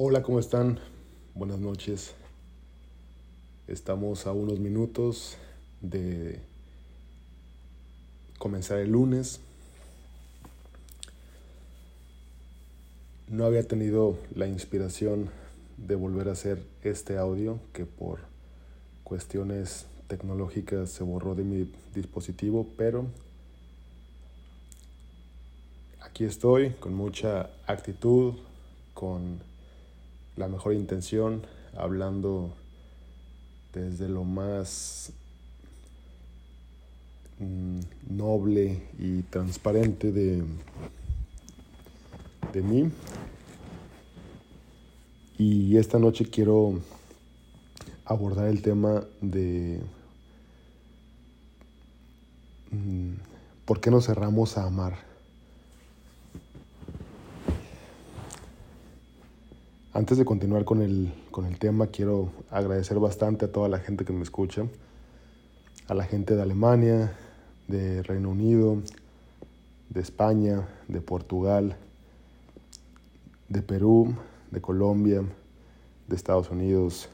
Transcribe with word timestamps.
Hola, 0.00 0.22
¿cómo 0.22 0.38
están? 0.38 0.78
Buenas 1.34 1.58
noches. 1.58 2.14
Estamos 3.66 4.28
a 4.28 4.32
unos 4.32 4.60
minutos 4.60 5.36
de 5.80 6.38
comenzar 8.38 8.78
el 8.78 8.92
lunes. 8.92 9.40
No 13.26 13.44
había 13.44 13.66
tenido 13.66 14.16
la 14.36 14.46
inspiración 14.46 15.30
de 15.78 15.96
volver 15.96 16.28
a 16.28 16.32
hacer 16.32 16.62
este 16.84 17.18
audio 17.18 17.58
que 17.72 17.84
por 17.84 18.20
cuestiones 19.02 19.86
tecnológicas 20.06 20.90
se 20.90 21.02
borró 21.02 21.34
de 21.34 21.42
mi 21.42 21.72
dispositivo, 21.92 22.68
pero 22.76 23.06
aquí 26.00 26.22
estoy 26.22 26.70
con 26.74 26.94
mucha 26.94 27.50
actitud, 27.66 28.34
con 28.94 29.40
la 30.38 30.48
mejor 30.48 30.74
intención, 30.74 31.42
hablando 31.76 32.54
desde 33.72 34.08
lo 34.08 34.24
más 34.24 35.12
mm, 37.40 37.80
noble 38.08 38.82
y 38.98 39.22
transparente 39.22 40.12
de, 40.12 40.44
de 42.52 42.62
mí. 42.62 42.90
Y 45.36 45.76
esta 45.76 45.98
noche 45.98 46.30
quiero 46.30 46.80
abordar 48.04 48.46
el 48.46 48.62
tema 48.62 49.04
de 49.20 49.80
mm, 52.70 53.12
por 53.64 53.80
qué 53.80 53.90
nos 53.90 54.06
cerramos 54.06 54.56
a 54.56 54.64
amar. 54.64 55.07
Antes 59.98 60.16
de 60.16 60.24
continuar 60.24 60.64
con 60.64 60.80
el, 60.80 61.12
con 61.32 61.44
el 61.44 61.58
tema, 61.58 61.88
quiero 61.88 62.30
agradecer 62.52 63.00
bastante 63.00 63.46
a 63.46 63.50
toda 63.50 63.68
la 63.68 63.80
gente 63.80 64.04
que 64.04 64.12
me 64.12 64.22
escucha, 64.22 64.64
a 65.88 65.94
la 65.94 66.04
gente 66.04 66.36
de 66.36 66.42
Alemania, 66.42 67.18
de 67.66 68.04
Reino 68.04 68.30
Unido, 68.30 68.80
de 69.90 70.00
España, 70.00 70.68
de 70.86 71.00
Portugal, 71.00 71.76
de 73.48 73.60
Perú, 73.60 74.14
de 74.52 74.60
Colombia, 74.60 75.24
de 76.06 76.14
Estados 76.14 76.48
Unidos, 76.50 77.08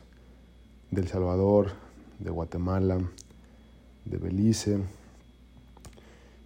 de 0.90 1.00
El 1.00 1.08
Salvador, 1.08 1.70
de 2.18 2.28
Guatemala, 2.28 3.00
de 4.04 4.18
Belice 4.18 4.78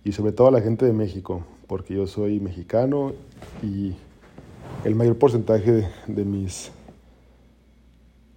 y 0.04 0.12
sobre 0.12 0.30
todo 0.30 0.46
a 0.46 0.52
la 0.52 0.60
gente 0.60 0.86
de 0.86 0.92
México, 0.92 1.44
porque 1.66 1.94
yo 1.94 2.06
soy 2.06 2.38
mexicano 2.38 3.12
y 3.60 3.96
el 4.84 4.94
mayor 4.94 5.18
porcentaje 5.18 5.88
de, 6.06 6.24
mis 6.24 6.70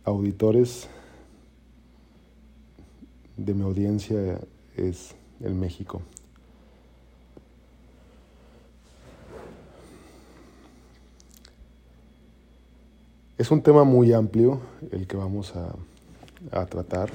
auditores, 0.03 0.88
de 3.38 3.53
mi 3.53 3.64
audiencia, 3.64 4.39
es 4.75 5.14
el 5.39 5.53
México. 5.53 6.02
Es 13.38 13.50
un 13.52 13.61
tema 13.61 13.83
muy 13.83 14.14
amplio 14.14 14.61
el 14.92 15.08
que 15.08 15.17
vamos 15.17 15.53
a, 15.55 15.76
tratar, 16.66 17.11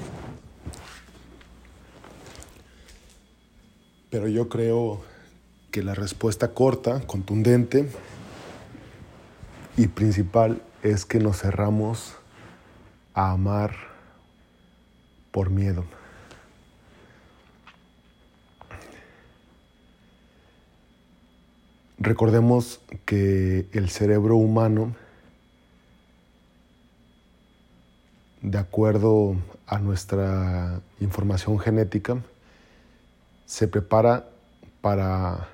pero 4.09 4.29
yo 4.29 4.47
creo 4.47 5.01
que 5.69 5.83
la 5.83 5.93
respuesta 5.93 6.53
corta, 6.53 7.01
contundente, 7.05 7.89
y 9.77 9.87
principal 9.87 10.61
es 10.81 11.05
que 11.05 11.19
nos 11.19 11.37
cerramos 11.41 12.15
a 13.13 13.31
amar 13.31 13.75
por 15.31 15.51
miedo. 15.51 15.85
Recordemos 21.99 22.81
que 23.05 23.67
el 23.71 23.89
cerebro 23.89 24.35
humano, 24.35 24.95
de 28.41 28.57
acuerdo 28.57 29.35
a 29.67 29.77
nuestra 29.79 30.81
información 30.99 31.59
genética, 31.59 32.17
se 33.45 33.67
prepara 33.67 34.27
para 34.81 35.49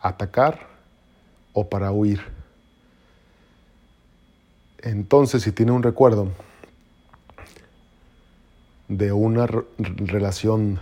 atacar 0.00 0.66
o 1.52 1.68
para 1.68 1.92
huir. 1.92 2.39
Entonces, 4.82 5.42
si 5.42 5.52
tiene 5.52 5.72
un 5.72 5.82
recuerdo 5.82 6.28
de 8.88 9.12
una 9.12 9.46
relación 9.76 10.80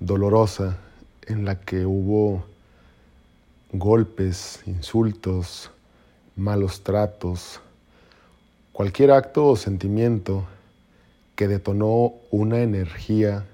dolorosa 0.00 0.78
en 1.26 1.44
la 1.44 1.60
que 1.60 1.84
hubo 1.84 2.44
golpes, 3.72 4.62
insultos, 4.64 5.70
malos 6.34 6.82
tratos, 6.82 7.60
cualquier 8.72 9.10
acto 9.10 9.48
o 9.48 9.56
sentimiento 9.56 10.46
que 11.36 11.46
detonó 11.46 12.14
una 12.30 12.60
energía 12.62 13.46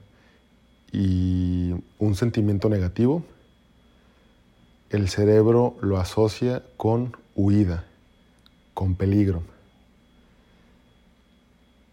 y 0.93 1.75
un 1.99 2.15
sentimiento 2.15 2.69
negativo, 2.69 3.25
el 4.91 5.09
cerebro 5.09 5.77
lo 5.81 5.99
asocia 5.99 6.63
con 6.77 7.17
huida, 7.35 7.85
con 8.73 8.95
peligro. 8.95 9.56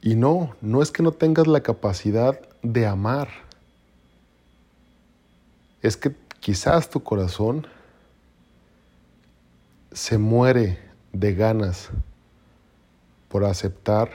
Y 0.05 0.15
no, 0.15 0.53
no 0.59 0.81
es 0.81 0.91
que 0.91 1.01
no 1.01 1.13
tengas 1.13 1.47
la 1.47 1.61
capacidad 1.61 2.37
de 2.61 2.85
amar. 2.85 3.29
Es 5.81 5.95
que 5.95 6.13
quizás 6.41 6.89
tu 6.89 7.01
corazón 7.01 7.65
se 9.93 10.17
muere 10.17 10.77
de 11.13 11.33
ganas 11.33 11.89
por 13.29 13.45
aceptar 13.45 14.09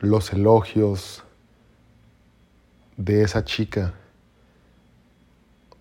los 0.00 0.32
elogios 0.32 1.22
de 2.96 3.22
esa 3.22 3.44
chica. 3.44 3.94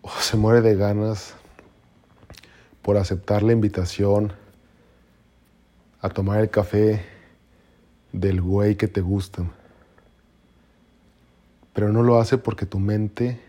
O 0.03 0.11
se 0.11 0.37
muere 0.37 0.61
de 0.61 0.75
ganas 0.75 1.33
por 2.83 2.95
aceptar 2.97 3.41
la 3.41 3.53
invitación 3.53 4.33
a 5.99 6.09
tomar 6.09 6.41
el 6.41 6.51
café 6.51 7.17
del 8.11 8.41
güey 8.41 8.75
que 8.75 8.87
te 8.87 9.01
gusta. 9.01 9.43
Pero 11.73 11.91
no 11.91 12.03
lo 12.03 12.19
hace 12.19 12.37
porque 12.37 12.65
tu 12.65 12.79
mente 12.79 13.39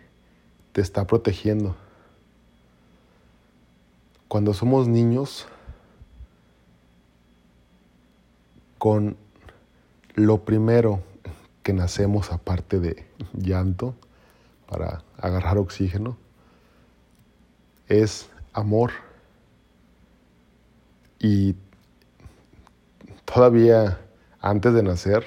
te 0.72 0.81
está 0.81 1.06
protegiendo. 1.06 1.76
Cuando 4.28 4.54
somos 4.54 4.87
niños, 4.87 5.49
con 8.78 9.16
lo 10.15 10.44
primero 10.44 11.03
que 11.62 11.72
nacemos 11.72 12.32
aparte 12.32 12.78
de 12.78 13.06
llanto 13.32 13.94
para 14.69 15.03
agarrar 15.19 15.59
oxígeno, 15.59 16.16
es 17.88 18.28
amor. 18.53 18.93
Y 21.19 21.56
todavía 23.25 24.00
antes 24.40 24.72
de 24.72 24.82
nacer 24.82 25.22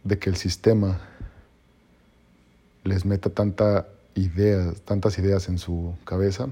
de 0.04 0.18
que 0.18 0.30
el 0.30 0.36
sistema 0.36 1.00
les 2.84 3.04
meta 3.04 3.30
tanta 3.30 3.86
ideas, 4.14 4.80
tantas 4.82 5.18
ideas 5.18 5.48
en 5.48 5.58
su 5.58 5.94
cabeza, 6.04 6.48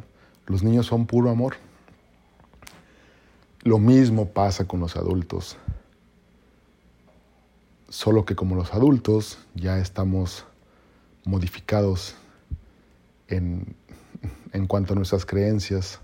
los 0.46 0.62
niños 0.62 0.86
son 0.86 1.06
puro 1.06 1.30
amor. 1.30 1.56
Lo 3.62 3.78
mismo 3.78 4.28
pasa 4.28 4.66
con 4.66 4.80
los 4.80 4.96
adultos. 4.96 5.56
Solo 7.94 8.24
que 8.24 8.34
como 8.34 8.56
los 8.56 8.74
adultos 8.74 9.38
ya 9.54 9.78
estamos 9.78 10.46
modificados 11.24 12.16
en, 13.28 13.76
en 14.52 14.66
cuanto 14.66 14.94
a 14.94 14.96
nuestras 14.96 15.24
creencias 15.24 16.00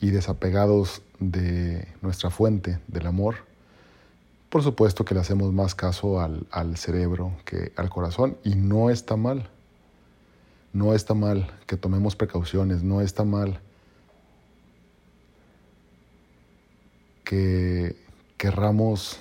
y 0.00 0.08
desapegados 0.08 1.02
de 1.20 1.86
nuestra 2.00 2.30
fuente 2.30 2.78
del 2.88 3.06
amor, 3.08 3.44
por 4.48 4.62
supuesto 4.62 5.04
que 5.04 5.12
le 5.12 5.20
hacemos 5.20 5.52
más 5.52 5.74
caso 5.74 6.18
al, 6.18 6.46
al, 6.50 6.78
cerebro 6.78 7.36
que 7.44 7.72
al 7.76 7.90
corazón 7.90 8.38
y 8.42 8.54
no 8.54 8.88
está 8.88 9.16
mal. 9.16 9.50
No 10.72 10.94
está 10.94 11.12
mal 11.12 11.60
que 11.66 11.76
tomemos 11.76 12.16
precauciones, 12.16 12.82
no 12.82 13.02
está 13.02 13.22
mal 13.22 13.60
que 17.22 18.02
querramos 18.44 19.16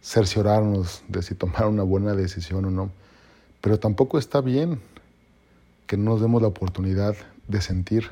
cerciorarnos 0.00 1.02
de 1.08 1.20
si 1.20 1.34
tomar 1.34 1.66
una 1.66 1.82
buena 1.82 2.14
decisión 2.14 2.64
o 2.64 2.70
no. 2.70 2.90
Pero 3.60 3.78
tampoco 3.78 4.18
está 4.18 4.40
bien 4.40 4.80
que 5.86 5.98
no 5.98 6.12
nos 6.12 6.22
demos 6.22 6.40
la 6.40 6.48
oportunidad 6.48 7.14
de 7.48 7.60
sentir. 7.60 8.08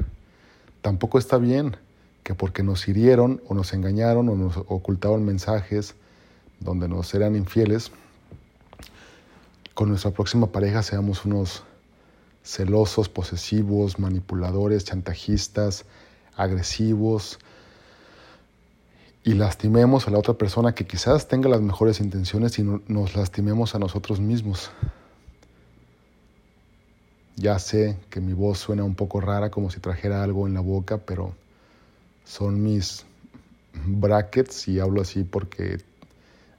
Tampoco 0.83 1.19
está 1.19 1.39
bien 1.39 1.79
que 2.25 2.35
porque 2.35 2.63
nos 2.63 2.87
hirieron 2.89 3.41
o 3.49 3.55
nos 3.55 3.73
engañaron 3.73 4.29
o 4.29 4.35
nos 4.35 4.59
ocultaron 4.59 5.25
mensajes 5.25 5.95
donde 6.61 6.89
nos 6.89 7.15
eran 7.15 7.37
infieles, 7.37 7.91
con 9.73 9.89
nuestra 9.89 10.11
próxima 10.11 10.49
pareja 10.49 10.83
seamos 10.83 11.25
unos 11.25 11.63
celosos, 12.43 13.09
posesivos, 13.09 13.99
manipuladores, 13.99 14.85
chantajistas, 14.85 15.87
agresivos, 16.37 17.39
y 19.25 19.33
lastimemos 19.33 20.07
a 20.07 20.11
la 20.11 20.19
otra 20.19 20.35
persona 20.35 20.75
que 20.75 20.87
quizás 20.87 21.29
tenga 21.29 21.49
las 21.49 21.63
mejores 21.63 21.99
intenciones 22.01 22.59
y 22.59 22.63
nos 22.63 23.17
lastimemos 23.17 23.75
a 23.75 23.79
nosotros 23.79 24.21
mismos. 24.21 24.71
Ya 27.37 27.59
sé 27.59 27.99
que 28.11 28.21
mi 28.21 28.35
voz 28.35 28.59
suena 28.59 28.85
un 28.85 28.95
poco 28.95 29.23
rara, 29.23 29.51
como 29.51 29.71
si 29.71 29.81
trajera 29.81 30.23
algo 30.23 30.47
en 30.47 30.53
la 30.53 30.61
boca, 30.61 30.99
pero 30.99 31.35
son 32.25 32.63
mis 32.63 33.07
brackets 33.87 34.69
y 34.69 34.79
hablo 34.79 35.01
así 35.01 35.25
porque 35.25 35.79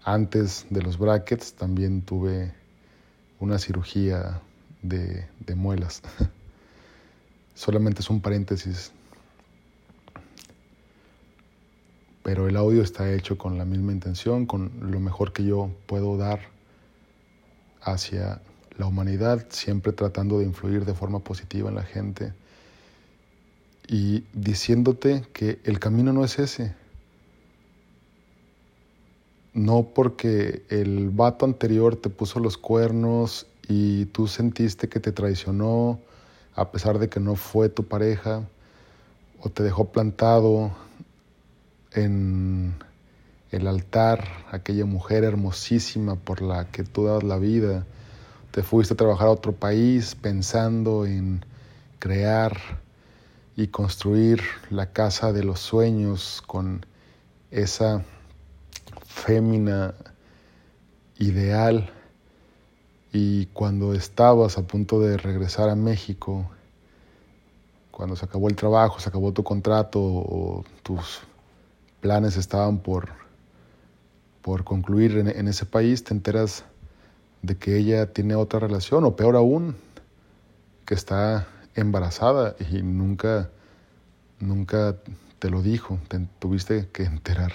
antes 0.03 0.65
de 0.71 0.81
los 0.81 0.97
brackets 0.97 1.53
también 1.53 2.01
tuve 2.01 2.51
una 3.39 3.59
cirugía 3.59 4.41
de, 4.81 5.27
de 5.39 5.55
muelas. 5.55 6.01
Solamente 7.53 8.01
es 8.01 8.09
un 8.09 8.21
paréntesis 8.21 8.91
pero 12.25 12.47
el 12.47 12.57
audio 12.57 12.81
está 12.81 13.13
hecho 13.13 13.37
con 13.37 13.59
la 13.59 13.65
misma 13.65 13.91
intención, 13.91 14.47
con 14.47 14.71
lo 14.81 14.99
mejor 14.99 15.31
que 15.31 15.43
yo 15.43 15.69
puedo 15.85 16.17
dar 16.17 16.39
hacia 17.83 18.41
la 18.79 18.87
humanidad, 18.87 19.45
siempre 19.49 19.93
tratando 19.93 20.39
de 20.39 20.45
influir 20.45 20.85
de 20.85 20.95
forma 20.95 21.19
positiva 21.19 21.69
en 21.69 21.75
la 21.75 21.83
gente 21.83 22.33
y 23.87 24.23
diciéndote 24.33 25.23
que 25.33 25.59
el 25.65 25.77
camino 25.77 26.13
no 26.13 26.25
es 26.25 26.39
ese. 26.39 26.73
No 29.53 29.83
porque 29.93 30.63
el 30.69 31.11
vato 31.11 31.45
anterior 31.45 31.95
te 31.95 32.09
puso 32.09 32.39
los 32.39 32.57
cuernos 32.57 33.45
y 33.69 34.05
tú 34.05 34.25
sentiste 34.25 34.89
que 34.89 34.99
te 34.99 35.11
traicionó 35.11 35.99
a 36.55 36.71
pesar 36.71 36.97
de 36.97 37.07
que 37.07 37.19
no 37.19 37.35
fue 37.35 37.69
tu 37.69 37.83
pareja 37.83 38.49
o 39.41 39.49
te 39.49 39.61
dejó 39.61 39.91
plantado 39.91 40.71
en 41.95 42.75
el 43.51 43.67
altar 43.67 44.45
aquella 44.51 44.85
mujer 44.85 45.23
hermosísima 45.23 46.15
por 46.15 46.41
la 46.41 46.71
que 46.71 46.83
tú 46.83 47.05
das 47.05 47.23
la 47.23 47.37
vida. 47.37 47.85
Te 48.51 48.63
fuiste 48.63 48.93
a 48.93 48.97
trabajar 48.97 49.27
a 49.27 49.31
otro 49.31 49.53
país 49.53 50.15
pensando 50.15 51.05
en 51.05 51.45
crear 51.99 52.57
y 53.55 53.67
construir 53.67 54.41
la 54.69 54.91
casa 54.91 55.31
de 55.31 55.43
los 55.43 55.59
sueños 55.59 56.43
con 56.45 56.85
esa 57.51 58.03
fémina 59.05 59.95
ideal. 61.17 61.89
Y 63.13 63.45
cuando 63.47 63.93
estabas 63.93 64.57
a 64.57 64.67
punto 64.67 64.99
de 64.99 65.17
regresar 65.17 65.69
a 65.69 65.75
México, 65.75 66.49
cuando 67.91 68.17
se 68.17 68.25
acabó 68.25 68.49
el 68.49 68.57
trabajo, 68.57 68.99
se 68.99 69.07
acabó 69.07 69.31
tu 69.31 69.43
contrato 69.43 70.01
o 70.01 70.65
tus 70.83 71.21
planes 72.05 72.37
estaban 72.37 72.77
por, 72.77 73.09
por 74.43 74.63
concluir 74.63 75.17
en, 75.17 75.47
ese 75.47 75.65
país, 75.65 76.03
te 76.03 76.13
enteras 76.13 76.63
de 77.41 77.57
que 77.57 77.77
ella 77.77 78.13
tiene 78.13 78.35
otra 78.35 78.59
relación, 78.59 79.05
o 79.05 79.15
peor 79.15 79.35
aún, 79.35 79.75
que 80.85 80.93
está 80.93 81.47
embarazada 81.73 82.55
y 82.59 82.83
nunca, 82.83 83.49
nunca 84.39 84.97
te 85.39 85.49
lo 85.49 85.63
dijo, 85.63 85.97
te 86.07 86.19
tuviste 86.37 86.87
que 86.93 87.05
enterar 87.05 87.53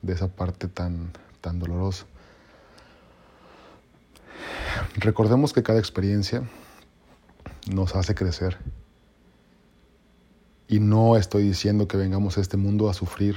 de 0.00 0.14
esa 0.14 0.28
parte 0.28 0.66
tan, 0.66 1.12
tan 1.42 1.58
dolorosa. 1.58 2.06
Recordemos 4.94 5.52
que 5.52 5.62
cada 5.62 5.78
experiencia 5.78 6.42
nos 7.70 7.94
hace 7.96 8.14
crecer. 8.14 8.56
Y 10.72 10.80
no 10.80 11.18
estoy 11.18 11.42
diciendo 11.42 11.86
que 11.86 11.98
vengamos 11.98 12.38
a 12.38 12.40
este 12.40 12.56
mundo 12.56 12.88
a 12.88 12.94
sufrir, 12.94 13.36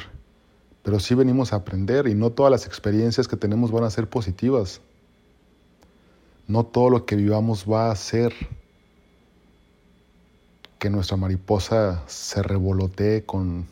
pero 0.83 1.01
sí 1.01 1.15
venimos 1.15 1.51
a 1.51 1.57
aprender 1.57 2.07
y 2.07 2.15
no 2.15 2.29
todas 2.29 2.49
las 2.49 2.65
experiencias 2.65 3.27
que 3.27 3.35
tenemos 3.35 3.73
van 3.73 3.83
a 3.83 3.89
ser 3.89 4.07
positivas. 4.07 4.79
No 6.47 6.65
todo 6.65 6.89
lo 6.89 7.05
que 7.05 7.17
vivamos 7.17 7.65
va 7.69 7.87
a 7.87 7.91
hacer 7.91 8.33
que 10.79 10.89
nuestra 10.89 11.17
mariposa 11.17 12.03
se 12.07 12.41
revolotee 12.41 13.25
con, 13.25 13.67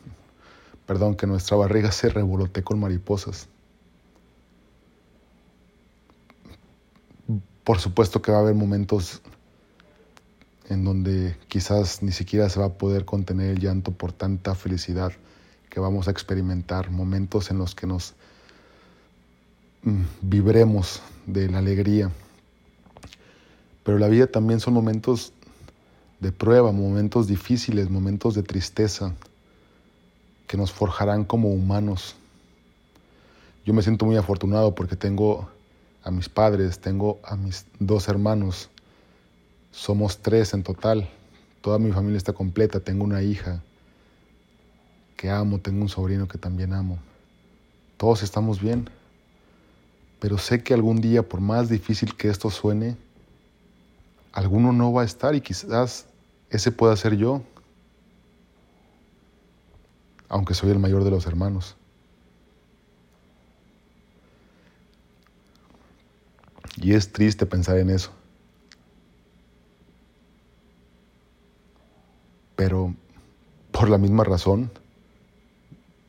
perdón, 0.84 1.14
que 1.14 1.26
nuestra 1.26 1.56
barriga 1.56 1.90
se 1.90 2.10
revolotee 2.10 2.62
con 2.62 2.78
mariposas. 2.78 3.48
Por 7.64 7.78
supuesto 7.78 8.20
que 8.20 8.30
va 8.30 8.36
a 8.36 8.40
haber 8.42 8.56
momentos 8.56 9.22
en 10.68 10.84
donde 10.84 11.36
quizás 11.48 12.02
ni 12.02 12.12
siquiera 12.12 12.48
se 12.48 12.60
va 12.60 12.66
a 12.66 12.72
poder 12.72 13.04
contener 13.04 13.50
el 13.50 13.60
llanto 13.60 13.92
por 13.92 14.12
tanta 14.12 14.54
felicidad 14.54 15.12
que 15.68 15.80
vamos 15.80 16.08
a 16.08 16.10
experimentar, 16.10 16.90
momentos 16.90 17.50
en 17.50 17.58
los 17.58 17.74
que 17.74 17.86
nos 17.86 18.14
mm, 19.82 20.02
vibremos 20.22 21.02
de 21.26 21.50
la 21.50 21.58
alegría. 21.58 22.10
Pero 23.82 23.98
la 23.98 24.08
vida 24.08 24.26
también 24.26 24.60
son 24.60 24.72
momentos 24.72 25.32
de 26.20 26.32
prueba, 26.32 26.72
momentos 26.72 27.26
difíciles, 27.26 27.90
momentos 27.90 28.34
de 28.34 28.42
tristeza 28.42 29.12
que 30.46 30.56
nos 30.56 30.72
forjarán 30.72 31.24
como 31.24 31.50
humanos. 31.50 32.16
Yo 33.66 33.74
me 33.74 33.82
siento 33.82 34.06
muy 34.06 34.16
afortunado 34.16 34.74
porque 34.74 34.96
tengo 34.96 35.48
a 36.02 36.10
mis 36.10 36.28
padres, 36.28 36.78
tengo 36.78 37.18
a 37.24 37.36
mis 37.36 37.66
dos 37.78 38.08
hermanos, 38.08 38.70
somos 39.74 40.18
tres 40.18 40.54
en 40.54 40.62
total. 40.62 41.10
Toda 41.60 41.78
mi 41.78 41.90
familia 41.90 42.16
está 42.16 42.32
completa. 42.32 42.80
Tengo 42.80 43.04
una 43.04 43.22
hija 43.22 43.62
que 45.16 45.30
amo, 45.30 45.58
tengo 45.58 45.82
un 45.82 45.88
sobrino 45.88 46.28
que 46.28 46.38
también 46.38 46.72
amo. 46.72 46.98
Todos 47.96 48.22
estamos 48.22 48.60
bien. 48.60 48.88
Pero 50.20 50.38
sé 50.38 50.62
que 50.62 50.74
algún 50.74 51.00
día, 51.00 51.22
por 51.28 51.40
más 51.40 51.68
difícil 51.68 52.16
que 52.16 52.28
esto 52.28 52.50
suene, 52.50 52.96
alguno 54.32 54.72
no 54.72 54.92
va 54.92 55.02
a 55.02 55.04
estar 55.04 55.34
y 55.34 55.40
quizás 55.40 56.06
ese 56.50 56.70
pueda 56.70 56.96
ser 56.96 57.16
yo, 57.16 57.42
aunque 60.28 60.54
soy 60.54 60.70
el 60.70 60.78
mayor 60.78 61.04
de 61.04 61.10
los 61.10 61.26
hermanos. 61.26 61.76
Y 66.76 66.94
es 66.94 67.12
triste 67.12 67.44
pensar 67.44 67.78
en 67.78 67.90
eso. 67.90 68.12
Pero 72.56 72.94
por 73.72 73.88
la 73.88 73.98
misma 73.98 74.24
razón, 74.24 74.70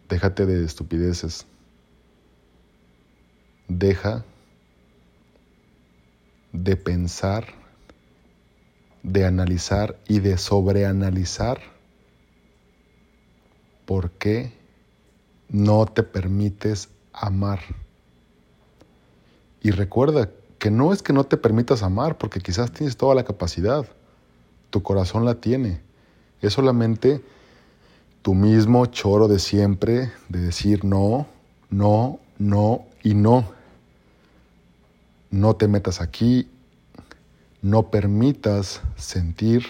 déjate 0.10 0.46
de 0.46 0.64
estupideces. 0.64 1.46
deja 3.68 4.24
de 6.52 6.78
pensar, 6.78 7.46
de 9.04 9.26
analizar 9.26 9.98
y 10.08 10.20
de 10.20 10.38
sobreanalizar 10.38 11.60
por 13.86 14.12
qué 14.12 14.54
no 15.50 15.86
te 15.86 16.04
permites 16.04 16.90
amar. 17.14 17.60
Y 19.62 19.72
recuerda 19.72 20.30
que 20.60 20.72
no 20.72 20.94
es 20.94 21.04
que 21.04 21.14
no 21.14 21.24
te 21.26 21.38
permitas 21.38 21.84
amar, 21.84 22.18
porque 22.18 22.40
quizás 22.40 22.72
tienes 22.72 22.98
toda 22.98 23.16
la 23.16 23.26
capacidad, 23.26 23.86
tu 24.70 24.82
corazón 24.82 25.26
la 25.26 25.36
tiene. 25.36 25.82
Es 26.42 26.54
solamente 26.54 27.22
tu 28.22 28.34
mismo 28.34 28.86
choro 28.88 29.28
de 29.28 29.40
siempre, 29.40 30.12
de 30.30 30.40
decir 30.40 30.84
no, 30.84 31.28
no, 31.70 32.20
no 32.38 32.86
y 33.04 33.14
no. 33.14 33.46
No 35.32 35.56
te 35.56 35.68
metas 35.68 36.02
aquí, 36.02 36.48
no 37.62 37.90
permitas 37.92 38.82
sentir, 38.96 39.64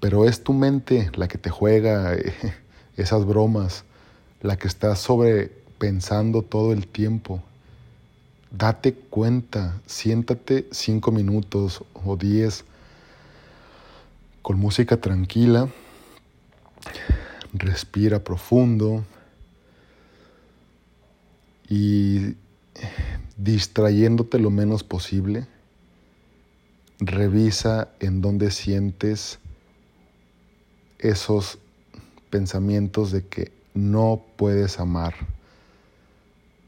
pero 0.00 0.26
es 0.26 0.42
tu 0.42 0.52
mente 0.52 1.10
la 1.14 1.28
que 1.28 1.38
te 1.38 1.50
juega 1.50 2.16
esas 2.96 3.24
bromas, 3.24 3.84
la 4.42 4.56
que 4.56 4.68
está 4.68 4.94
sobrepensando 4.96 6.42
todo 6.42 6.72
el 6.72 6.86
tiempo. 6.86 7.42
Date 8.50 8.94
cuenta, 8.94 9.80
siéntate 9.86 10.68
cinco 10.70 11.10
minutos 11.10 11.82
o 11.92 12.16
diez 12.16 12.64
con 14.44 14.60
música 14.60 15.00
tranquila, 15.00 15.70
respira 17.54 18.22
profundo 18.22 19.02
y 21.66 22.34
distrayéndote 23.38 24.38
lo 24.38 24.50
menos 24.50 24.84
posible, 24.84 25.46
revisa 26.98 27.88
en 28.00 28.20
dónde 28.20 28.50
sientes 28.50 29.38
esos 30.98 31.58
pensamientos 32.28 33.12
de 33.12 33.26
que 33.26 33.50
no 33.72 34.22
puedes 34.36 34.78
amar, 34.78 35.14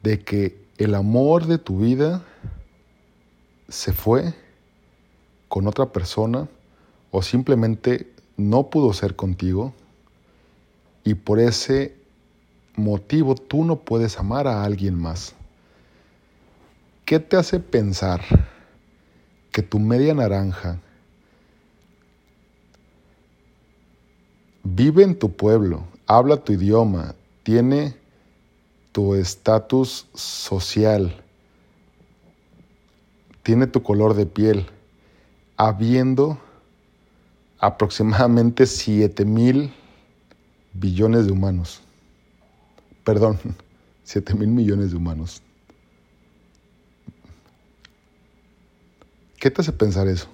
de 0.03 0.21
que 0.21 0.65
el 0.79 0.95
amor 0.95 1.45
de 1.45 1.59
tu 1.59 1.81
vida 1.81 2.25
se 3.69 3.93
fue 3.93 4.33
con 5.49 5.67
otra 5.67 5.93
persona 5.93 6.49
o 7.17 7.23
simplemente 7.23 8.13
no 8.37 8.69
pudo 8.69 8.93
ser 8.93 9.17
contigo 9.17 9.73
y 11.03 11.15
por 11.15 11.41
ese 11.41 11.97
motivo 12.75 13.35
tú 13.35 13.65
no 13.65 13.77
puedes 13.77 14.19
amar 14.19 14.47
a 14.47 14.65
alguien 14.65 15.01
más. 15.01 15.35
¿Qué 17.07 17.19
te 17.19 17.39
hace 17.39 17.59
pensar 17.59 18.21
que 19.51 19.63
tu 19.63 19.79
media 19.79 20.13
naranja 20.13 20.79
vive 24.63 25.03
en 25.03 25.19
tu 25.19 25.35
pueblo, 25.35 25.87
habla 26.07 26.37
tu 26.37 26.53
idioma, 26.53 27.15
tiene 27.45 27.97
tu 28.93 29.15
estatus 29.15 30.07
social, 30.13 31.17
tiene 33.43 33.67
tu 33.67 33.83
color 33.83 34.13
de 34.13 34.27
piel, 34.27 34.67
habiendo 35.57 36.41
aproximadamente 37.59 38.67
7 38.67 39.25
mil 39.25 39.73
billones 40.73 41.27
de 41.27 41.33
humanos. 41.33 41.81
Perdón, 43.05 43.39
7 44.05 44.35
mil 44.35 44.49
millones 44.49 44.91
de 44.91 44.97
humanos. 44.97 45.43
¿Qué 49.39 49.51
te 49.51 49.61
hace 49.61 49.73
pensar 49.73 50.09
eso? 50.09 50.29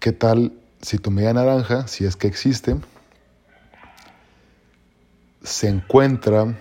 ¿Qué 0.00 0.12
tal 0.12 0.52
si 0.82 0.98
tu 0.98 1.10
media 1.10 1.32
naranja, 1.32 1.86
si 1.88 2.04
es 2.04 2.14
que 2.14 2.26
existe, 2.26 2.76
se 5.42 5.68
encuentra 5.68 6.54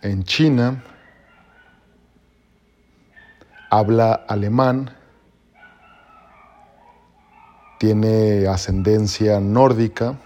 en 0.00 0.24
China, 0.24 0.82
habla 3.72 4.12
alemán, 4.28 4.90
tiene 7.78 8.46
ascendencia 8.46 9.40
nórdica 9.40 10.18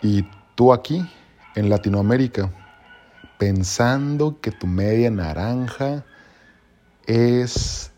y 0.00 0.24
tú 0.54 0.72
aquí 0.72 1.06
en 1.56 1.68
Latinoamérica 1.68 2.50
pensando 3.36 4.40
que 4.40 4.50
tu 4.50 4.66
media 4.66 5.10
naranja 5.10 6.06
es 7.06 7.92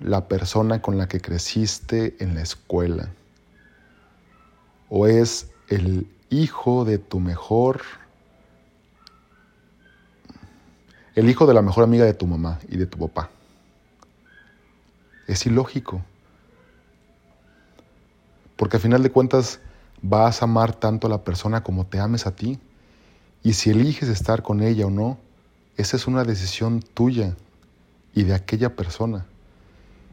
la 0.00 0.26
persona 0.26 0.82
con 0.82 0.98
la 0.98 1.06
que 1.06 1.20
creciste 1.20 2.16
en 2.18 2.34
la 2.34 2.42
escuela? 2.42 3.10
¿O 4.88 5.06
es 5.06 5.48
el 5.68 6.08
hijo 6.28 6.84
de 6.84 6.98
tu 6.98 7.20
mejor, 7.20 7.82
el 11.14 11.28
hijo 11.28 11.46
de 11.46 11.54
la 11.54 11.62
mejor 11.62 11.84
amiga 11.84 12.04
de 12.04 12.14
tu 12.14 12.26
mamá 12.26 12.58
y 12.68 12.76
de 12.76 12.86
tu 12.86 12.98
papá? 12.98 13.30
Es 15.26 15.46
ilógico. 15.46 16.02
Porque 18.56 18.76
al 18.76 18.82
final 18.82 19.02
de 19.02 19.10
cuentas 19.10 19.60
vas 20.02 20.42
a 20.42 20.44
amar 20.44 20.74
tanto 20.74 21.06
a 21.06 21.10
la 21.10 21.24
persona 21.24 21.62
como 21.62 21.86
te 21.86 21.98
ames 21.98 22.26
a 22.26 22.34
ti. 22.34 22.58
Y 23.42 23.54
si 23.54 23.70
eliges 23.70 24.08
estar 24.08 24.42
con 24.42 24.62
ella 24.62 24.86
o 24.86 24.90
no, 24.90 25.18
esa 25.76 25.96
es 25.96 26.06
una 26.06 26.24
decisión 26.24 26.80
tuya 26.80 27.34
y 28.14 28.24
de 28.24 28.34
aquella 28.34 28.76
persona. 28.76 29.26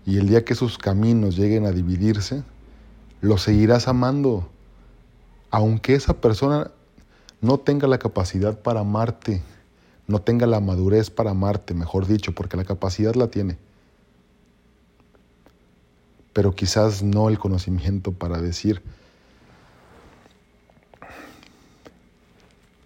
Y 0.05 0.17
el 0.17 0.27
día 0.27 0.45
que 0.45 0.55
sus 0.55 0.77
caminos 0.77 1.35
lleguen 1.35 1.65
a 1.65 1.71
dividirse, 1.71 2.43
lo 3.21 3.37
seguirás 3.37 3.87
amando, 3.87 4.49
aunque 5.51 5.95
esa 5.95 6.13
persona 6.21 6.71
no 7.41 7.59
tenga 7.59 7.87
la 7.87 7.99
capacidad 7.99 8.57
para 8.59 8.79
amarte, 8.79 9.41
no 10.09 10.19
tenga 10.19 10.45
la 10.45 10.59
madurez 10.59 11.09
para 11.09 11.31
amarte, 11.31 11.73
mejor 11.73 12.05
dicho, 12.05 12.33
porque 12.33 12.57
la 12.57 12.65
capacidad 12.65 13.15
la 13.15 13.27
tiene. 13.27 13.57
Pero 16.33 16.53
quizás 16.53 17.01
no 17.01 17.29
el 17.29 17.39
conocimiento 17.39 18.11
para 18.11 18.41
decir, 18.41 18.81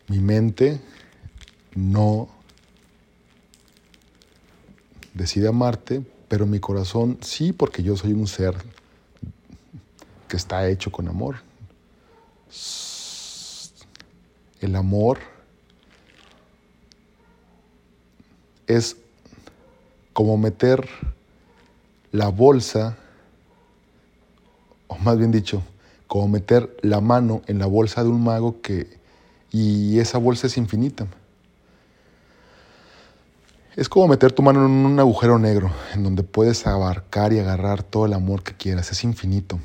mi 0.07 0.19
mente 0.19 0.79
no 1.73 2.27
decide 5.15 5.47
amarte 5.47 6.03
pero 6.33 6.47
mi 6.47 6.59
corazón 6.59 7.19
sí, 7.21 7.53
porque 7.53 7.83
yo 7.83 7.95
soy 7.95 8.11
un 8.11 8.25
ser 8.25 8.55
que 10.27 10.35
está 10.35 10.67
hecho 10.67 10.91
con 10.91 11.07
amor. 11.07 11.35
El 14.59 14.75
amor 14.75 15.19
es 18.67 18.97
como 20.13 20.37
meter 20.37 20.87
la 22.11 22.29
bolsa, 22.29 22.97
o 24.87 24.97
más 24.99 25.17
bien 25.17 25.31
dicho, 25.31 25.63
como 26.07 26.27
meter 26.27 26.77
la 26.81 27.01
mano 27.01 27.41
en 27.47 27.59
la 27.59 27.65
bolsa 27.65 28.03
de 28.03 28.09
un 28.09 28.23
mago 28.23 28.61
que, 28.61 28.99
y 29.51 29.99
esa 29.99 30.17
bolsa 30.17 30.47
es 30.47 30.57
infinita. 30.57 31.07
Es 33.75 33.89
como 33.89 34.07
meter 34.07 34.31
tu 34.31 34.43
mano 34.43 34.63
en 34.65 34.71
un 34.71 34.99
agujero 34.99 35.39
negro, 35.39 35.71
en 35.95 36.03
donde 36.03 36.21
puedes 36.21 36.67
abarcar 36.67 37.33
y 37.33 37.39
agarrar 37.39 37.81
todo 37.81 38.05
el 38.05 38.13
amor 38.13 38.43
que 38.43 38.53
quieras. 38.53 38.91
Es 38.91 39.03
infinito. 39.03 39.59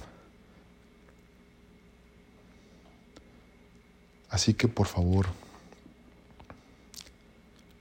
Así 4.30 4.54
que 4.54 4.66
por 4.66 4.86
favor, 4.86 5.26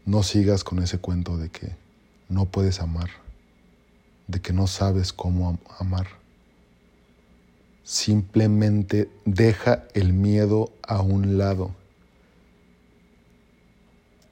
no 0.07 0.23
sigas 0.23 0.63
con 0.63 0.79
ese 0.79 0.97
cuento 0.97 1.37
de 1.37 1.49
que 1.49 1.75
no 2.29 2.45
puedes 2.45 2.79
amar, 2.79 3.09
de 4.25 4.41
que 4.41 4.53
no 4.53 4.65
sabes 4.65 5.13
cómo 5.13 5.59
amar. 5.77 6.07
Simplemente 7.83 9.11
deja 9.25 9.83
el 9.93 10.13
miedo 10.13 10.71
a 10.81 11.01
un 11.01 11.37
lado 11.37 11.75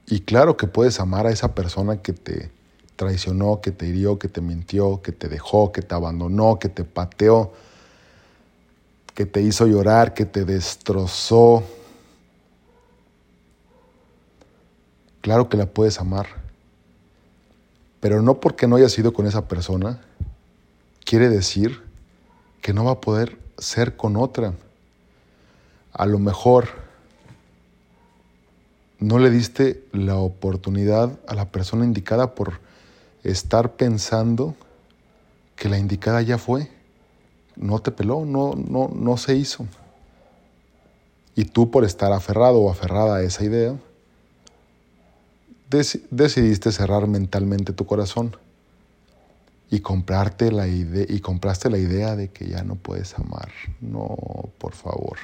y 0.08 0.22
claro 0.22 0.56
que 0.56 0.68
puedes 0.68 1.00
amar 1.00 1.26
a 1.26 1.32
esa 1.32 1.56
persona 1.56 2.02
que 2.02 2.14
te 2.14 2.52
traicionó, 2.96 3.60
que 3.62 3.72
te 3.72 3.88
hirió, 3.88 4.20
que 4.20 4.28
te 4.28 4.40
mintió, 4.40 5.02
que 5.02 5.12
te 5.12 5.28
dejó, 5.28 5.72
que 5.72 5.82
te 5.82 5.96
abandonó, 5.96 6.60
que 6.60 6.70
te 6.70 6.84
pateó, 6.84 7.52
que 9.14 9.26
te 9.26 9.42
hizo 9.42 9.66
llorar, 9.66 10.14
que 10.14 10.26
te 10.26 10.46
destrozó. 10.46 11.64
Claro 15.26 15.50
que 15.50 15.58
la 15.58 15.66
puedes 15.66 16.00
amar, 16.00 16.28
pero 18.00 18.22
no 18.22 18.40
porque 18.40 18.68
no 18.68 18.76
hayas 18.76 18.96
ido 19.00 19.12
con 19.12 19.26
esa 19.26 19.48
persona, 19.48 20.00
quiere 21.04 21.30
decir 21.30 21.82
que 22.62 22.74
no 22.74 22.86
va 22.86 22.92
a 22.92 23.02
poder 23.02 23.40
ser 23.58 23.98
con 23.98 24.18
otra. 24.18 24.54
a 25.94 26.06
lo 26.06 26.20
mejor 26.20 26.68
no 29.00 29.18
le 29.18 29.32
diste 29.32 29.84
la 29.94 30.18
oportunidad 30.18 31.18
a 31.28 31.34
la 31.34 31.50
persona 31.50 31.86
indicada 31.86 32.36
por 32.36 32.60
estar 33.24 33.78
pensando 33.78 34.54
que 35.56 35.70
la 35.70 35.80
indicada 35.80 36.22
ya 36.22 36.38
fue. 36.38 36.70
No 37.56 37.80
te 37.80 37.90
peló, 37.90 38.26
no, 38.26 38.54
no, 38.54 38.92
no 38.94 39.18
se 39.18 39.36
hizo. 39.36 39.66
Y 41.36 41.46
tú 41.46 41.72
por 41.72 41.84
estar 41.84 42.12
aferrado 42.14 42.60
o 42.60 42.70
aferrada 42.70 43.16
a 43.16 43.24
esa 43.24 43.44
idea, 43.44 43.76
decidiste 45.70 46.72
cerrar 46.72 47.08
mentalmente 47.08 47.74
tu 47.74 47.86
corazón 47.86 48.36
y 49.70 49.80
comprarte 49.80 50.52
la 50.52 50.68
idea 50.68 51.06
y 51.08 51.20
compraste 51.20 51.70
la 51.70 51.78
idea 51.78 52.16
de 52.16 52.30
que 52.30 52.48
ya 52.48 52.64
no 52.64 52.76
puedes 52.76 53.18
amar. 53.18 53.52
No, 53.82 54.16
por 54.58 54.74
favor. 54.74 55.18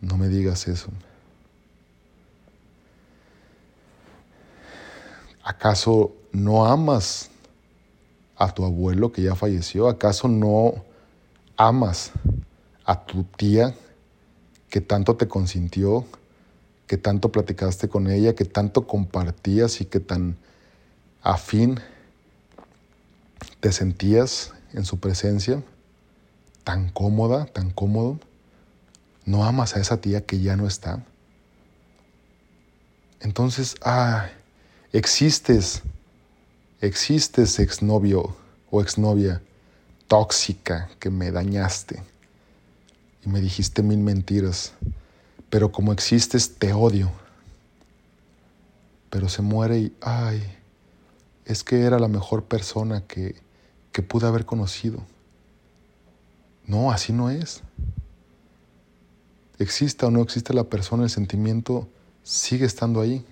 No 0.00 0.16
me 0.16 0.28
digas 0.28 0.68
eso. 0.68 0.88
¿Acaso 5.42 6.14
no 6.32 6.66
amas 6.66 7.30
a 8.36 8.52
tu 8.52 8.64
abuelo 8.64 9.12
que 9.12 9.22
ya 9.22 9.34
falleció? 9.34 9.88
¿Acaso 9.88 10.26
no 10.26 10.84
amas 11.56 12.12
a 12.84 13.04
tu 13.04 13.24
tía 13.24 13.74
que 14.70 14.80
tanto 14.80 15.16
te 15.16 15.28
consintió, 15.28 16.04
que 16.94 16.98
tanto 16.98 17.32
platicaste 17.32 17.88
con 17.88 18.08
ella, 18.08 18.36
que 18.36 18.44
tanto 18.44 18.86
compartías 18.86 19.80
y 19.80 19.84
que 19.84 19.98
tan 19.98 20.36
afín 21.24 21.80
te 23.58 23.72
sentías 23.72 24.52
en 24.74 24.84
su 24.84 25.00
presencia? 25.00 25.60
Tan 26.62 26.90
cómoda, 26.90 27.46
tan 27.46 27.70
cómodo. 27.70 28.20
¿No 29.26 29.44
amas 29.44 29.74
a 29.74 29.80
esa 29.80 30.00
tía 30.00 30.24
que 30.24 30.38
ya 30.38 30.54
no 30.54 30.68
está? 30.68 31.04
Entonces, 33.18 33.74
ah, 33.82 34.28
existes, 34.92 35.82
existes 36.80 37.58
exnovio 37.58 38.36
o 38.70 38.80
exnovia 38.80 39.42
tóxica 40.06 40.88
que 41.00 41.10
me 41.10 41.32
dañaste 41.32 42.04
y 43.26 43.28
me 43.28 43.40
dijiste 43.40 43.82
mil 43.82 43.98
mentiras, 43.98 44.74
pero 45.54 45.70
como 45.70 45.92
existes 45.92 46.56
te 46.58 46.72
odio. 46.72 47.12
Pero 49.08 49.28
se 49.28 49.40
muere 49.40 49.78
y, 49.78 49.96
ay, 50.00 50.42
es 51.44 51.62
que 51.62 51.82
era 51.82 52.00
la 52.00 52.08
mejor 52.08 52.42
persona 52.42 53.04
que, 53.06 53.36
que 53.92 54.02
pude 54.02 54.26
haber 54.26 54.46
conocido. 54.46 54.98
No, 56.66 56.90
así 56.90 57.12
no 57.12 57.30
es. 57.30 57.62
Exista 59.60 60.08
o 60.08 60.10
no 60.10 60.22
exista 60.22 60.52
la 60.52 60.64
persona, 60.64 61.04
el 61.04 61.10
sentimiento 61.10 61.86
sigue 62.24 62.66
estando 62.66 63.00
ahí. 63.00 63.24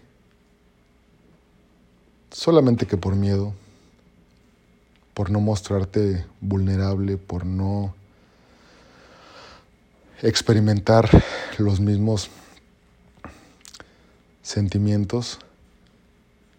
Solamente 2.31 2.87
que 2.87 2.99
por 2.99 3.17
miedo, 3.17 3.53
por 5.13 5.29
no 5.29 5.41
mostrarte 5.41 6.25
vulnerable, 6.41 7.17
por 7.17 7.45
no 7.45 7.97
experimentar 10.23 11.09
los 11.59 11.81
mismos 11.81 12.31
sentimientos, 14.41 15.41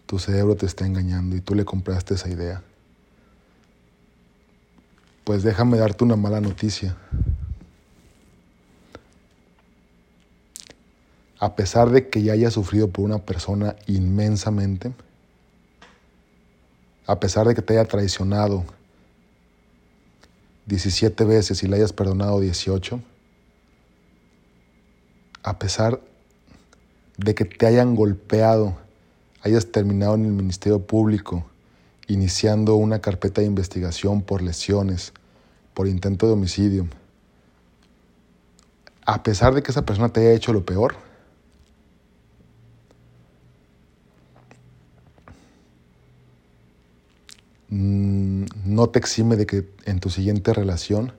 tu 0.06 0.18
cerebro 0.18 0.54
te 0.54 0.66
está 0.66 0.86
engañando 0.86 1.34
y 1.34 1.40
tú 1.40 1.54
le 1.54 1.64
compraste 1.64 2.14
esa 2.14 2.28
idea. 2.28 2.62
Pues 5.24 5.42
déjame 5.42 5.78
darte 5.78 6.04
una 6.04 6.16
mala 6.16 6.40
noticia. 6.40 6.96
A 11.38 11.56
pesar 11.56 11.90
de 11.90 12.08
que 12.08 12.22
ya 12.22 12.34
hayas 12.34 12.52
sufrido 12.54 12.88
por 12.88 13.04
una 13.04 13.18
persona 13.18 13.76
inmensamente, 13.86 14.92
a 17.06 17.18
pesar 17.18 17.46
de 17.46 17.54
que 17.54 17.62
te 17.62 17.74
haya 17.78 17.88
traicionado 17.88 18.64
17 20.66 21.24
veces 21.24 21.62
y 21.62 21.66
le 21.66 21.76
hayas 21.76 21.92
perdonado 21.92 22.40
18, 22.40 23.00
a 25.44 25.58
pesar 25.58 26.00
de 27.18 27.34
que 27.34 27.44
te 27.44 27.66
hayan 27.66 27.94
golpeado, 27.94 28.76
hayas 29.42 29.70
terminado 29.70 30.14
en 30.14 30.24
el 30.24 30.32
Ministerio 30.32 30.80
Público, 30.80 31.44
iniciando 32.08 32.74
una 32.76 33.00
carpeta 33.00 33.42
de 33.42 33.46
investigación 33.46 34.22
por 34.22 34.40
lesiones, 34.40 35.12
por 35.74 35.86
intento 35.86 36.26
de 36.26 36.32
homicidio, 36.32 36.88
a 39.04 39.22
pesar 39.22 39.54
de 39.54 39.62
que 39.62 39.70
esa 39.70 39.84
persona 39.84 40.08
te 40.08 40.20
haya 40.20 40.32
hecho 40.32 40.54
lo 40.54 40.64
peor, 40.64 40.96
mm, 47.68 48.44
no 48.64 48.88
te 48.88 48.98
exime 48.98 49.36
de 49.36 49.44
que 49.44 49.68
en 49.84 50.00
tu 50.00 50.08
siguiente 50.08 50.54
relación 50.54 51.12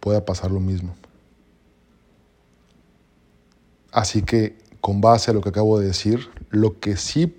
pueda 0.00 0.26
pasar 0.26 0.50
lo 0.50 0.60
mismo. 0.60 0.94
Así 3.92 4.22
que 4.22 4.56
con 4.80 5.00
base 5.00 5.30
a 5.30 5.34
lo 5.34 5.42
que 5.42 5.50
acabo 5.50 5.78
de 5.78 5.86
decir, 5.86 6.30
lo 6.50 6.80
que 6.80 6.96
sí 6.96 7.36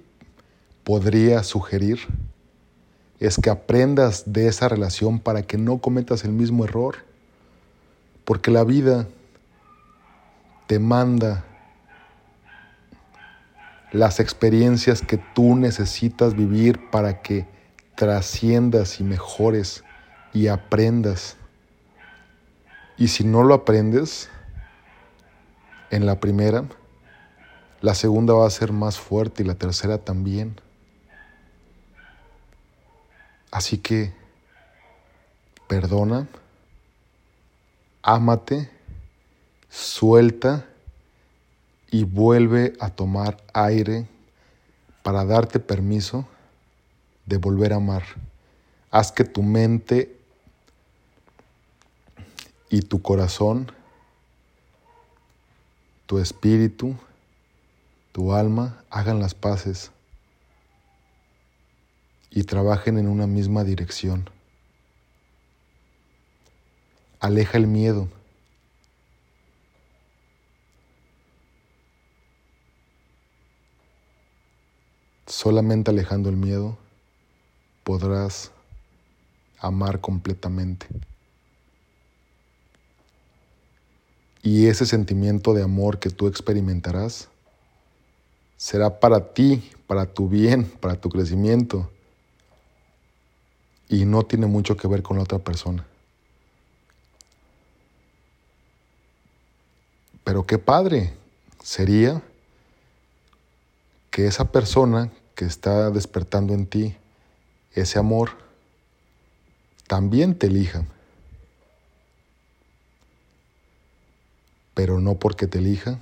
podría 0.84 1.44
sugerir 1.44 2.00
es 3.20 3.38
que 3.38 3.50
aprendas 3.50 4.32
de 4.32 4.48
esa 4.48 4.70
relación 4.70 5.20
para 5.20 5.42
que 5.42 5.58
no 5.58 5.80
cometas 5.80 6.24
el 6.24 6.32
mismo 6.32 6.64
error. 6.64 6.98
Porque 8.24 8.52
la 8.52 8.64
vida 8.64 9.08
te 10.68 10.80
manda 10.80 11.44
las 13.92 14.20
experiencias 14.20 15.02
que 15.02 15.18
tú 15.18 15.56
necesitas 15.56 16.36
vivir 16.36 16.90
para 16.92 17.22
que 17.22 17.46
trasciendas 17.96 19.00
y 19.00 19.04
mejores 19.04 19.84
y 20.34 20.48
aprendas. 20.48 21.36
Y 22.98 23.08
si 23.08 23.24
no 23.24 23.44
lo 23.44 23.54
aprendes, 23.54 24.30
en 25.94 26.08
la 26.08 26.20
primera, 26.20 26.66
la 27.82 27.94
segunda 27.94 28.34
va 28.34 28.48
a 28.48 28.50
ser 28.50 28.72
más 28.72 28.98
fuerte 28.98 29.44
y 29.44 29.46
la 29.46 29.54
tercera 29.54 30.00
también. 30.00 30.60
Así 33.52 33.78
que 33.78 34.12
perdona, 35.68 36.28
ámate, 38.02 38.72
suelta 39.70 40.66
y 41.92 42.06
vuelve 42.06 42.74
a 42.80 42.90
tomar 42.90 43.38
aire 43.54 44.08
para 45.04 45.26
darte 45.26 45.60
permiso 45.60 46.26
de 47.28 47.38
volver 47.38 47.72
a 47.72 47.76
amar. 47.76 48.04
Haz 48.90 49.12
que 49.12 49.26
tu 49.26 49.44
mente 49.44 50.18
y 52.72 52.82
tu 52.82 53.00
corazón 53.04 53.72
tu 56.06 56.20
espíritu, 56.20 56.96
tu 58.12 58.34
alma 58.34 58.84
hagan 58.90 59.20
las 59.20 59.34
paces 59.34 59.92
y 62.30 62.44
trabajen 62.44 62.98
en 62.98 63.08
una 63.08 63.28
misma 63.28 63.64
dirección. 63.64 64.30
Aleja 67.20 67.58
el 67.58 67.68
miedo. 67.68 68.10
Solamente 75.28 75.92
alejando 75.92 76.30
el 76.30 76.36
miedo 76.36 76.78
podrás 77.84 78.52
amar 79.60 80.02
completamente. 80.02 80.88
Y 84.44 84.68
ese 84.68 84.86
sentimiento 84.86 85.54
de 85.54 85.64
amor 85.64 86.00
que 86.00 86.10
tú 86.10 86.28
experimentarás 86.28 87.30
será 88.58 89.00
para 89.00 89.34
ti, 89.34 89.72
para 89.88 90.06
tu 90.06 90.28
bien, 90.28 90.66
para 90.66 90.96
tu 90.96 91.10
crecimiento. 91.10 91.90
Y 93.88 94.06
no 94.06 94.24
tiene 94.24 94.46
mucho 94.46 94.76
que 94.76 94.88
ver 94.88 95.02
con 95.02 95.18
la 95.18 95.24
otra 95.24 95.40
persona. 95.40 95.86
Pero 100.26 100.46
qué 100.46 100.58
padre 100.58 101.14
sería 101.64 102.22
que 104.12 104.28
esa 104.28 104.52
persona 104.52 105.10
que 105.36 105.46
está 105.46 105.90
despertando 105.90 106.54
en 106.54 106.66
ti 106.66 106.96
ese 107.74 107.98
amor 107.98 108.32
también 109.88 110.38
te 110.38 110.48
elija. 110.48 110.86
Pero 114.74 115.00
no 115.00 115.16
porque 115.16 115.48
te 115.48 115.60
elija, 115.60 116.00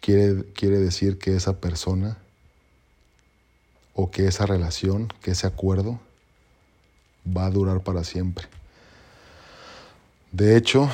quiere, 0.00 0.44
quiere 0.52 0.78
decir 0.78 1.18
que 1.18 1.36
esa 1.36 1.60
persona 1.60 2.18
o 3.94 4.10
que 4.10 4.26
esa 4.26 4.46
relación, 4.46 5.08
que 5.22 5.32
ese 5.32 5.46
acuerdo 5.46 6.00
va 7.26 7.46
a 7.46 7.50
durar 7.50 7.80
para 7.82 8.04
siempre. 8.04 8.46
De 10.32 10.56
hecho, 10.56 10.88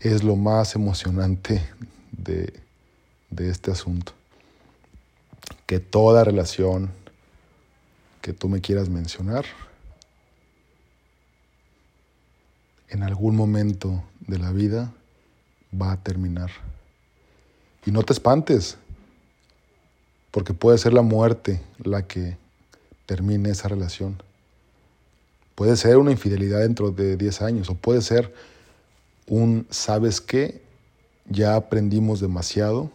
es 0.00 0.22
lo 0.22 0.36
más 0.36 0.74
emocionante 0.74 1.62
de, 2.12 2.52
de 3.30 3.50
este 3.50 3.70
asunto. 3.70 4.12
Que 5.66 5.80
toda 5.80 6.24
relación 6.24 6.90
que 8.20 8.32
tú 8.32 8.48
me 8.48 8.60
quieras 8.60 8.88
mencionar, 8.88 9.44
en 12.88 13.02
algún 13.02 13.34
momento 13.34 14.04
de 14.20 14.38
la 14.38 14.52
vida 14.52 14.92
va 15.80 15.92
a 15.92 15.96
terminar. 15.96 16.50
Y 17.84 17.90
no 17.90 18.02
te 18.02 18.12
espantes, 18.12 18.76
porque 20.30 20.54
puede 20.54 20.78
ser 20.78 20.92
la 20.92 21.02
muerte 21.02 21.60
la 21.82 22.06
que 22.06 22.36
termine 23.06 23.50
esa 23.50 23.68
relación. 23.68 24.22
Puede 25.54 25.76
ser 25.76 25.98
una 25.98 26.12
infidelidad 26.12 26.60
dentro 26.60 26.90
de 26.90 27.16
10 27.16 27.42
años 27.42 27.68
o 27.68 27.74
puede 27.74 28.00
ser 28.00 28.32
un, 29.28 29.66
¿sabes 29.70 30.20
qué? 30.20 30.62
Ya 31.28 31.54
aprendimos 31.54 32.20
demasiado, 32.20 32.90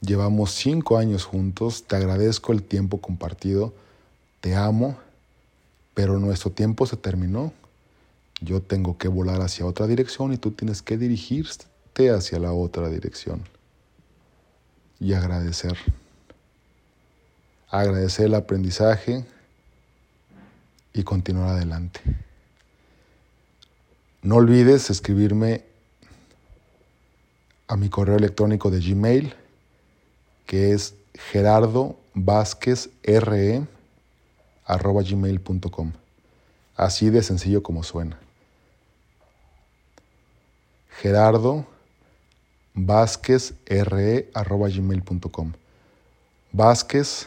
llevamos 0.00 0.52
5 0.52 0.98
años 0.98 1.24
juntos, 1.24 1.84
te 1.86 1.96
agradezco 1.96 2.52
el 2.52 2.62
tiempo 2.62 3.00
compartido, 3.00 3.72
te 4.40 4.54
amo, 4.54 4.98
pero 5.94 6.18
nuestro 6.18 6.50
tiempo 6.50 6.86
se 6.86 6.96
terminó. 6.96 7.52
Yo 8.40 8.62
tengo 8.62 8.96
que 8.96 9.08
volar 9.08 9.40
hacia 9.42 9.66
otra 9.66 9.86
dirección 9.86 10.32
y 10.32 10.38
tú 10.38 10.52
tienes 10.52 10.82
que 10.82 10.96
dirigirte 10.96 12.10
hacia 12.10 12.38
la 12.38 12.52
otra 12.52 12.88
dirección. 12.88 13.42
Y 14.98 15.12
agradecer. 15.12 15.76
Agradecer 17.68 18.26
el 18.26 18.34
aprendizaje 18.34 19.24
y 20.92 21.02
continuar 21.02 21.50
adelante. 21.50 22.00
No 24.22 24.36
olvides 24.36 24.90
escribirme 24.90 25.64
a 27.68 27.76
mi 27.76 27.88
correo 27.88 28.16
electrónico 28.16 28.70
de 28.70 28.80
Gmail, 28.80 29.34
que 30.46 30.72
es 30.72 30.94
gerardo 31.14 31.96
gmail.com. 34.64 35.92
Así 36.76 37.10
de 37.10 37.22
sencillo 37.22 37.62
como 37.62 37.82
suena. 37.82 38.18
Gerardo 41.00 41.64
Vázquez 42.74 43.54
gmail.com. 43.64 45.52
Vázquez 46.52 47.26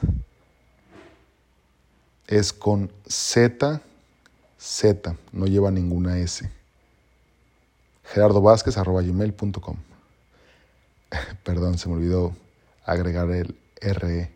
es 2.28 2.54
con 2.54 2.92
Z, 3.08 3.82
Z, 4.60 5.16
no 5.32 5.48
lleva 5.48 5.72
ninguna 5.72 6.20
S. 6.20 6.48
Gerardo 8.04 8.44
Vázquez 8.44 8.78
gmail.com. 8.78 9.78
Perdón, 11.44 11.80
se 11.80 11.90
me 11.90 11.96
olvidó 11.96 12.36
agregar 12.86 13.32
el 13.32 13.56
RE. 13.82 14.30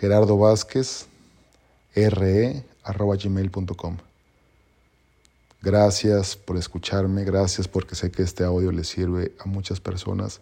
Gerardo 0.00 0.36
Vázquez 0.36 1.06
RE 1.94 2.64
gmail.com. 2.84 3.96
Gracias 5.60 6.36
por 6.36 6.56
escucharme, 6.56 7.24
gracias 7.24 7.66
porque 7.66 7.96
sé 7.96 8.12
que 8.12 8.22
este 8.22 8.44
audio 8.44 8.70
le 8.70 8.84
sirve 8.84 9.34
a 9.40 9.46
muchas 9.46 9.80
personas. 9.80 10.40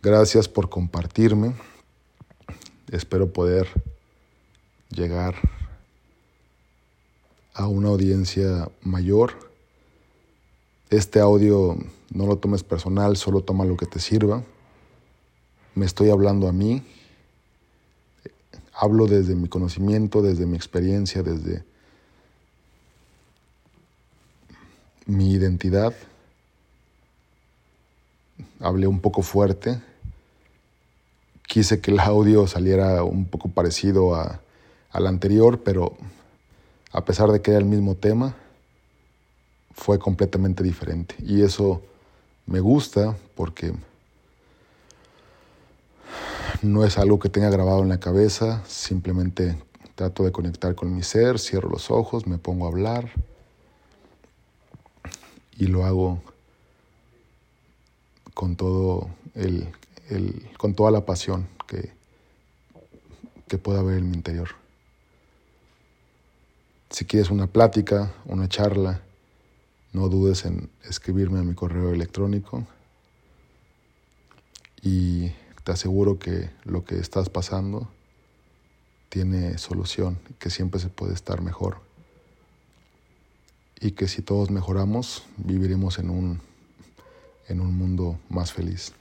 Gracias 0.00 0.48
por 0.48 0.68
compartirme. 0.68 1.54
Espero 2.92 3.32
poder 3.32 3.66
llegar 4.90 5.34
a 7.52 7.66
una 7.66 7.88
audiencia 7.88 8.70
mayor. 8.82 9.32
Este 10.88 11.18
audio 11.18 11.76
no 12.10 12.26
lo 12.26 12.36
tomes 12.36 12.62
personal, 12.62 13.16
solo 13.16 13.40
toma 13.40 13.64
lo 13.64 13.76
que 13.76 13.86
te 13.86 13.98
sirva. 13.98 14.44
Me 15.74 15.84
estoy 15.84 16.10
hablando 16.10 16.46
a 16.46 16.52
mí. 16.52 16.82
Hablo 18.72 19.06
desde 19.06 19.34
mi 19.34 19.48
conocimiento, 19.48 20.22
desde 20.22 20.46
mi 20.46 20.56
experiencia, 20.56 21.22
desde 21.24 21.64
mi 25.06 25.32
identidad. 25.32 25.94
Hablé 28.60 28.86
un 28.86 29.00
poco 29.00 29.22
fuerte. 29.22 29.80
Quise 31.46 31.80
que 31.80 31.90
el 31.90 32.00
audio 32.00 32.46
saliera 32.46 33.04
un 33.04 33.26
poco 33.26 33.48
parecido 33.48 34.14
a, 34.14 34.40
al 34.90 35.06
anterior, 35.06 35.62
pero 35.62 35.96
a 36.92 37.04
pesar 37.04 37.30
de 37.30 37.42
que 37.42 37.50
era 37.50 37.60
el 37.60 37.66
mismo 37.66 37.94
tema, 37.94 38.34
fue 39.74 39.98
completamente 39.98 40.62
diferente. 40.62 41.14
Y 41.18 41.42
eso 41.42 41.82
me 42.46 42.60
gusta 42.60 43.16
porque 43.34 43.72
no 46.62 46.84
es 46.84 46.98
algo 46.98 47.18
que 47.18 47.28
tenga 47.28 47.50
grabado 47.50 47.82
en 47.82 47.88
la 47.88 48.00
cabeza, 48.00 48.62
simplemente 48.66 49.56
trato 49.94 50.24
de 50.24 50.32
conectar 50.32 50.74
con 50.74 50.94
mi 50.94 51.02
ser, 51.02 51.38
cierro 51.38 51.68
los 51.68 51.90
ojos, 51.90 52.26
me 52.26 52.38
pongo 52.38 52.66
a 52.66 52.68
hablar 52.68 53.10
y 55.56 55.66
lo 55.66 55.84
hago 55.84 56.22
con 58.34 58.56
todo 58.56 59.10
el, 59.34 59.68
con 60.58 60.74
toda 60.74 60.90
la 60.90 61.04
pasión 61.04 61.48
que, 61.66 61.92
que 63.48 63.58
pueda 63.58 63.80
haber 63.80 63.98
en 63.98 64.10
mi 64.10 64.16
interior. 64.16 64.48
Si 66.90 67.04
quieres 67.04 67.30
una 67.30 67.46
plática, 67.46 68.14
una 68.26 68.48
charla, 68.48 69.02
no 69.92 70.08
dudes 70.08 70.44
en 70.44 70.70
escribirme 70.84 71.40
a 71.40 71.42
mi 71.42 71.54
correo 71.54 71.92
electrónico 71.92 72.66
y 74.82 75.30
te 75.64 75.72
aseguro 75.72 76.18
que 76.18 76.50
lo 76.64 76.84
que 76.84 76.98
estás 76.98 77.28
pasando 77.28 77.88
tiene 79.08 79.58
solución, 79.58 80.18
que 80.38 80.50
siempre 80.50 80.80
se 80.80 80.88
puede 80.88 81.14
estar 81.14 81.42
mejor 81.42 81.91
y 83.82 83.90
que 83.90 84.06
si 84.06 84.22
todos 84.22 84.50
mejoramos 84.50 85.24
viviremos 85.36 85.98
en 85.98 86.08
un, 86.08 86.40
en 87.48 87.60
un 87.60 87.76
mundo 87.76 88.18
más 88.28 88.52
feliz. 88.52 88.92